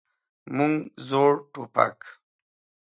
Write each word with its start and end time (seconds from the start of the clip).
موږ 0.55 0.73
زوړ 1.07 1.33
ټوپک. 1.53 1.97